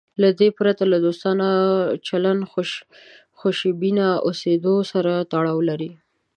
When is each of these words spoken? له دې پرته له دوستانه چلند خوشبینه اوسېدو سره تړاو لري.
له 0.21 0.29
دې 0.39 0.49
پرته 0.57 0.83
له 0.91 0.97
دوستانه 1.05 1.47
چلند 2.07 2.41
خوشبینه 3.39 4.07
اوسېدو 4.25 4.75
سره 4.91 5.13
تړاو 5.31 5.59
لري. 5.69 5.91